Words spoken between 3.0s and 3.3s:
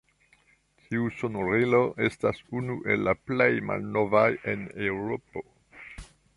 la